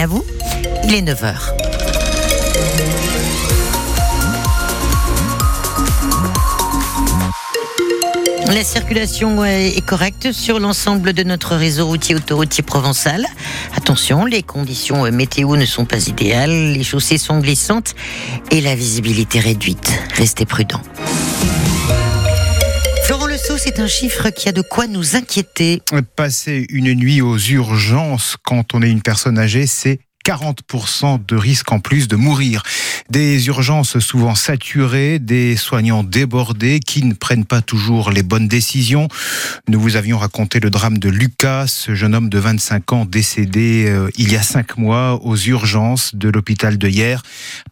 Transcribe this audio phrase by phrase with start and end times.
[0.00, 0.24] À vous,
[0.84, 1.34] il est 9h.
[8.46, 13.26] La circulation est correcte sur l'ensemble de notre réseau routier autoroutier provençal.
[13.76, 17.96] Attention, les conditions météo ne sont pas idéales, les chaussées sont glissantes
[18.52, 19.90] et la visibilité réduite.
[20.14, 20.82] Restez prudents.
[23.08, 25.80] Florent Le Sceau, c'est un chiffre qui a de quoi nous inquiéter.
[26.14, 31.72] Passer une nuit aux urgences quand on est une personne âgée, c'est 40% de risque
[31.72, 32.62] en plus de mourir.
[33.08, 39.08] Des urgences souvent saturées, des soignants débordés qui ne prennent pas toujours les bonnes décisions.
[39.68, 43.86] Nous vous avions raconté le drame de Lucas, ce jeune homme de 25 ans décédé
[43.88, 47.22] euh, il y a 5 mois aux urgences de l'hôpital de hier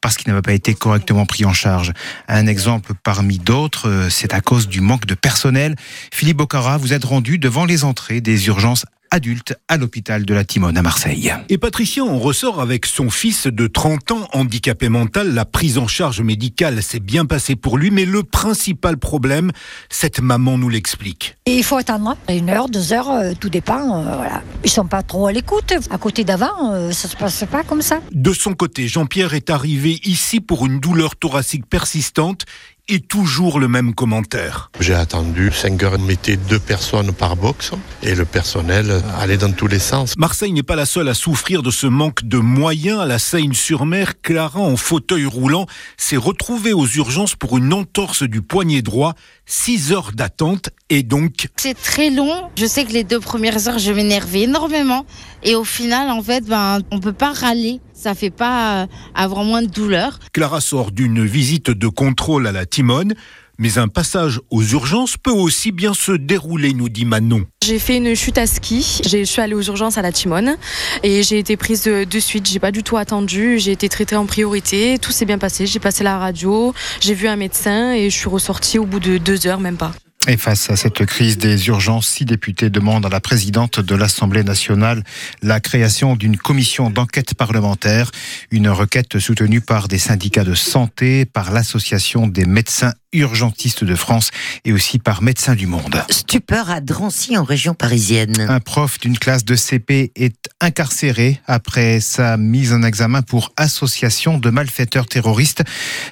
[0.00, 1.92] parce qu'il n'avait pas été correctement pris en charge.
[2.26, 5.76] Un exemple parmi d'autres, euh, c'est à cause du manque de personnel.
[6.10, 10.44] Philippe Bocara, vous êtes rendu devant les entrées des urgences adulte à l'hôpital de la
[10.44, 11.32] Timone à Marseille.
[11.48, 15.34] Et Patricia en ressort avec son fils de 30 ans handicapé mental.
[15.34, 19.52] La prise en charge médicale s'est bien passée pour lui, mais le principal problème,
[19.88, 21.36] cette maman nous l'explique.
[21.46, 24.00] il faut attendre une heure, deux heures, euh, tout dépend.
[24.00, 24.42] Euh, voilà.
[24.64, 25.74] Ils sont pas trop à l'écoute.
[25.90, 28.00] À côté d'avant, euh, ça se passe pas comme ça.
[28.12, 32.44] De son côté, Jean-Pierre est arrivé ici pour une douleur thoracique persistante
[32.88, 34.70] et toujours le même commentaire.
[34.80, 39.66] J'ai attendu 5 heures, mettait deux personnes par box et le personnel allait dans tous
[39.66, 40.14] les sens.
[40.16, 43.00] Marseille n'est pas la seule à souffrir de ce manque de moyens.
[43.00, 48.42] À la Seine-sur-Mer, Clara, en fauteuil roulant, s'est retrouvée aux urgences pour une entorse du
[48.42, 49.14] poignet droit.
[49.46, 51.48] 6 heures d'attente et donc...
[51.56, 52.50] C'est très long.
[52.56, 55.06] Je sais que les deux premières heures, je m'énervais énormément.
[55.44, 59.42] Et au final, en fait, ben, on peut pas râler ça fait pas euh, avoir
[59.44, 60.18] moins de douleur.
[60.32, 63.14] Clara sort d'une visite de contrôle à la Timone.
[63.58, 67.46] Mais un passage aux urgences peut aussi bien se dérouler, nous dit Manon.
[67.64, 70.58] J'ai fait une chute à ski, je suis allée aux urgences à la Timone
[71.02, 74.26] et j'ai été prise de, suite, j'ai pas du tout attendu, j'ai été traitée en
[74.26, 78.16] priorité, tout s'est bien passé, j'ai passé la radio, j'ai vu un médecin et je
[78.16, 79.92] suis ressortie au bout de deux heures, même pas.
[80.28, 84.42] Et face à cette crise des urgences, six députés demandent à la présidente de l'Assemblée
[84.42, 85.04] nationale
[85.40, 88.10] la création d'une commission d'enquête parlementaire,
[88.50, 94.30] une requête soutenue par des syndicats de santé, par l'Association des médecins urgentistes de France
[94.64, 96.02] et aussi par Médecins du Monde.
[96.10, 98.46] Stupeur à Drancy en région parisienne.
[98.48, 104.38] Un prof d'une classe de CP est incarcéré après sa mise en examen pour association
[104.38, 105.62] de malfaiteurs terroristes.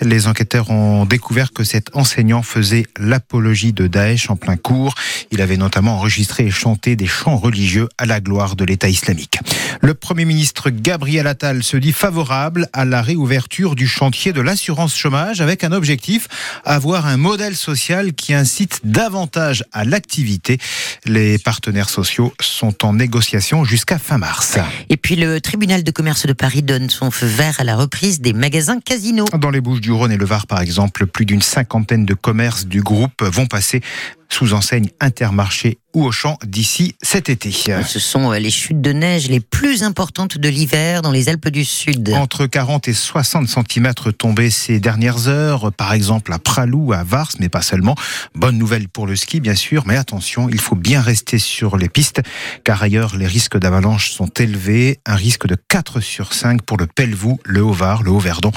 [0.00, 4.94] Les enquêteurs ont découvert que cet enseignant faisait l'apologie de Daesh en plein cours.
[5.32, 9.40] Il avait notamment enregistré et chanté des chants religieux à la gloire de l'État islamique.
[9.80, 14.96] Le Premier ministre Gabriel Attal se dit favorable à la réouverture du chantier de l'assurance
[14.96, 16.28] chômage avec un objectif,
[16.64, 20.58] avoir un modèle social qui incite davantage à l'activité.
[21.04, 24.58] Les partenaires sociaux sont en négociation jusqu'à fin mars.
[24.90, 28.20] Et puis le tribunal de commerce de Paris donne son feu vert à la reprise
[28.20, 29.26] des magasins casinos.
[29.36, 32.66] Dans les Bouches du Rhône et le Var par exemple, plus d'une cinquantaine de commerces
[32.66, 33.80] du groupe vont passer
[34.28, 37.50] sous enseigne Intermarché ou Auchan d'ici cet été.
[37.50, 41.48] Ce sont euh, les chutes de neige les plus importantes de l'hiver dans les Alpes
[41.48, 42.12] du Sud.
[42.14, 47.32] Entre 40 et 60 cm tombés ces dernières heures, par exemple à Pralou, à Vars,
[47.40, 47.96] mais pas seulement.
[48.36, 51.88] Bonne nouvelle pour le ski, bien sûr, mais attention, il faut bien rester sur les
[51.88, 52.22] pistes,
[52.62, 55.00] car ailleurs, les risques d'avalanche sont élevés.
[55.04, 58.52] Un risque de 4 sur 5 pour le Pelvoux, le Haut-Var, le Haut-Verdon,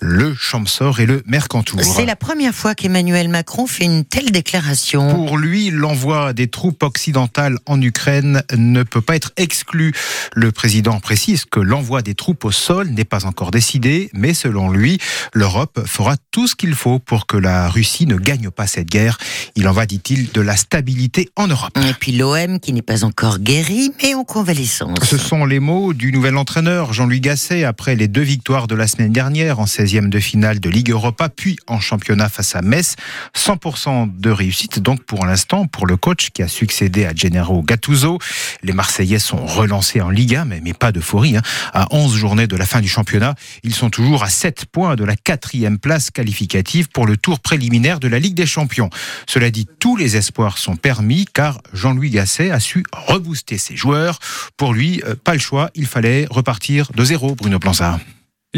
[0.00, 1.80] le Champsor et le Mercantour.
[1.82, 5.08] C'est la première fois qu'Emmanuel Macron fait une telle déclaration.
[5.08, 9.92] Pour lui, l'envoi des troupes occidentales en Ukraine ne peut pas être exclu.
[10.34, 14.70] Le président précise que l'envoi des troupes au sol n'est pas encore décidé, mais selon
[14.70, 14.98] lui,
[15.32, 19.18] l'Europe fera tout ce qu'il faut pour que la Russie ne gagne pas cette guerre.
[19.56, 21.76] Il en va, dit-il, de la stabilité en Europe.
[21.76, 24.98] Et puis l'OM qui n'est pas encore guéri, mais en convalescence.
[25.04, 28.86] Ce sont les mots du nouvel entraîneur Jean-Louis Gasset après les deux victoires de la
[28.86, 32.96] semaine dernière en 16e de finale de Ligue Europa, puis en championnat face à Metz.
[33.36, 38.20] 100% de réussite donc pour l'instant pour le coach qui a succédé à Gennaro Gattuso.
[38.62, 41.36] Les Marseillais sont relancés en Ligue 1, mais, mais pas d'euphorie.
[41.36, 41.42] Hein.
[41.72, 43.34] À 11 journées de la fin du championnat,
[43.64, 47.98] ils sont toujours à 7 points de la quatrième place qualificative pour le tour préliminaire
[47.98, 48.90] de la Ligue des Champions.
[49.26, 54.20] Cela dit, tous les espoirs sont permis car Jean-Louis Gasset a su rebooster ses joueurs.
[54.56, 57.98] Pour lui, euh, pas le choix, il fallait repartir de zéro, Bruno Plansard.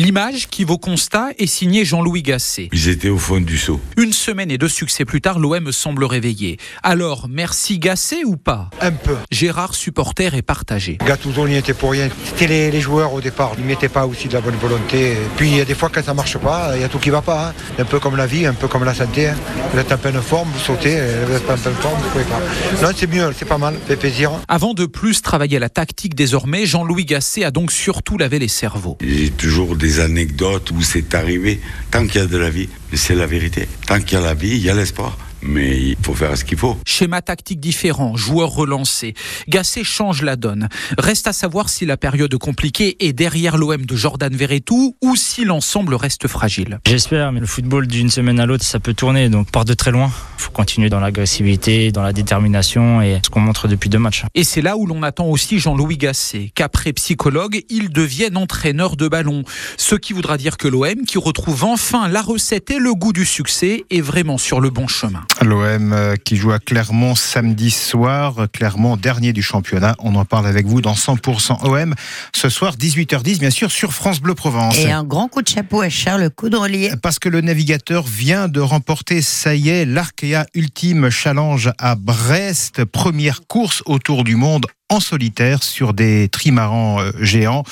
[0.04, 2.68] L'image qui vaut constat est signée Jean-Louis Gasset.
[2.72, 3.80] Ils étaient au fond du seau.
[3.96, 6.58] Une semaine et deux succès plus tard, l'OM semble réveillé.
[6.82, 8.70] Alors, merci Gasset ou pas?
[8.80, 9.14] Un peu.
[9.30, 10.98] Gérard, supporter, est partagé.
[11.06, 12.08] Gattuso n'y était pour rien.
[12.24, 13.52] C'était les, les joueurs au départ.
[13.56, 15.12] Ils ne mettaient pas aussi de la bonne volonté.
[15.12, 16.98] Et puis il y a des fois quand ça marche pas, il y a tout
[16.98, 17.50] qui va pas.
[17.50, 17.54] hein.
[17.78, 19.28] Un peu comme la vie, un peu comme la santé.
[19.28, 19.36] hein.
[19.72, 20.98] Vous êtes en pleine forme, vous sautez.
[21.28, 22.40] Vous êtes pas en pleine forme, vous pouvez pas.
[22.82, 24.32] Non, c'est mieux, c'est pas mal, fait plaisir.
[24.48, 28.98] Avant de plus travailler la tactique désormais, Jean-Louis Gasset a donc surtout lavé les cerveaux.
[29.00, 31.60] J'ai toujours des anecdotes où c'est arrivé.
[31.90, 33.68] Tant qu'il y a de la vie, c'est la vérité.
[33.86, 35.18] Tant qu'il y a la vie, il y a l'espoir.
[35.44, 36.76] Mais il faut faire ce qu'il faut.
[36.86, 39.14] Schéma tactique différent, joueurs relancés.
[39.48, 40.68] Gasset change la donne.
[40.98, 45.44] Reste à savoir si la période compliquée est derrière l'OM de Jordan Verretou ou si
[45.44, 46.80] l'ensemble reste fragile.
[46.86, 49.90] J'espère, mais le football d'une semaine à l'autre, ça peut tourner, donc part de très
[49.90, 50.10] loin.
[50.38, 54.24] Il faut continuer dans l'agressivité, dans la détermination et ce qu'on montre depuis deux matchs.
[54.34, 59.08] Et c'est là où l'on attend aussi Jean-Louis Gasset, qu'après psychologue, il devienne entraîneur de
[59.08, 59.44] ballon.
[59.76, 63.26] Ce qui voudra dire que l'OM, qui retrouve enfin la recette et le goût du
[63.26, 65.24] succès, est vraiment sur le bon chemin.
[65.44, 68.46] L'OM euh, qui joue à Clermont samedi soir.
[68.52, 69.94] Clermont dernier du championnat.
[69.98, 71.94] On en parle avec vous dans 100% OM
[72.34, 74.78] ce soir 18h10 bien sûr sur France Bleu Provence.
[74.78, 76.92] Et un grand coup de chapeau à Charles Coudrelier.
[77.02, 82.84] Parce que le navigateur vient de remporter, ça y est, l'Arkea Ultime Challenge à Brest.
[82.84, 87.64] Première course autour du monde en solitaire sur des trimarans euh, géants.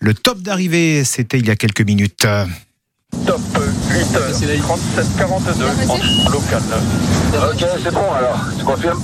[0.00, 2.26] Le top d'arrivée, c'était il y a quelques minutes.
[3.26, 3.40] Top
[3.90, 5.96] 8 37 42 en
[6.30, 6.62] local.
[7.52, 9.00] Ok, c'est bon alors, tu confirmes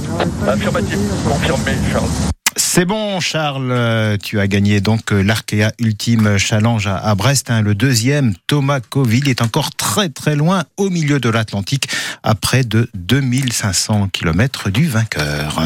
[0.49, 0.99] Affirmatif,
[1.29, 2.09] confirmé Charles.
[2.57, 3.71] C'est bon, Charles.
[3.73, 7.51] Euh, Tu as gagné donc euh, l'Arkea Ultime Challenge à- à Brest.
[7.51, 7.63] hein.
[7.63, 11.89] Le deuxième, Thomas Coville, est encore très très loin au milieu de l'Atlantique,
[12.23, 15.61] à près de 2500 km du vainqueur.